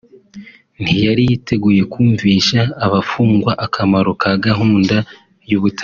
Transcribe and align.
ntiyari 0.81 1.21
yiteguye 1.29 1.81
kumvisha 1.93 2.59
abafungwa 2.85 3.51
akamaro 3.65 4.11
ka 4.21 4.31
gahunda 4.45 4.95
y’ubutabera 5.51 5.79